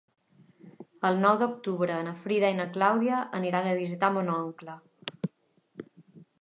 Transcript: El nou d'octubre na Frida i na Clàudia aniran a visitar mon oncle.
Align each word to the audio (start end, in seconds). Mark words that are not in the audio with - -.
El 1.09 1.19
nou 1.25 1.37
d'octubre 1.41 1.99
na 2.07 2.15
Frida 2.23 2.51
i 2.55 2.57
na 2.61 2.67
Clàudia 2.79 3.21
aniran 3.43 3.69
a 3.69 3.77
visitar 3.83 4.13
mon 4.19 4.35
oncle. 4.41 4.81